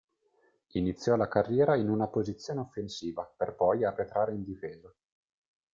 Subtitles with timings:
[0.71, 4.91] Iniziò la carriera in una posizione offensiva, per poi arretrare in difesa.